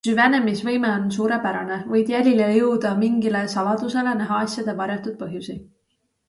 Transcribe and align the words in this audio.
Süvenemisvõime 0.05 0.87
on 0.93 1.03
suurepärane, 1.17 1.77
võid 1.95 2.09
jälile 2.13 2.47
jõuda 2.55 2.95
mingile 3.03 3.43
saladusele, 3.53 4.15
näha 4.23 4.41
asjade 4.47 4.77
varjatud 4.81 5.17
põhjusi. 5.23 5.57